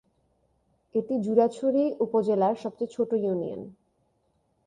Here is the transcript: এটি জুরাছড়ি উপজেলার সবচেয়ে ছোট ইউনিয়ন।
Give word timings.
এটি 0.95 1.15
জুরাছড়ি 1.19 1.83
উপজেলার 1.99 2.55
সবচেয়ে 2.55 2.93
ছোট 2.95 3.09
ইউনিয়ন। 3.23 3.61